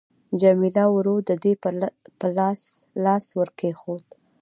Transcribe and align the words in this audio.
جميله 0.41 0.83
ورو 0.95 1.15
د 1.29 1.31
دې 1.43 1.53
پر 2.19 2.25
لاس 2.37 2.61
لاس 3.05 3.25
ورکښېښود. 3.39 4.05